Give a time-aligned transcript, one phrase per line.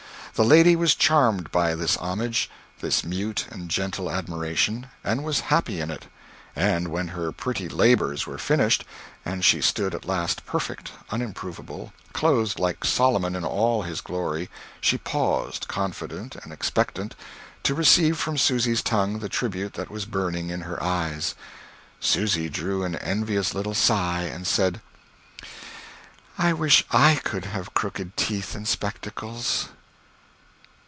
[0.33, 5.79] The lady was charmed by this homage; this mute and gentle admiration; and was happy
[5.79, 6.07] in it.
[6.55, 8.83] And when her pretty labors were finished,
[9.23, 14.97] and she stood at last perfect, unimprovable, clothed like Solomon in all his glory, she
[14.97, 17.13] paused, confident and expectant,
[17.61, 21.35] to receive from Susy's tongue the tribute that was burning in her eyes.
[21.99, 24.81] Susy drew an envious little sigh and said:
[26.39, 29.69] "I wish I could have crooked teeth and spectacles!"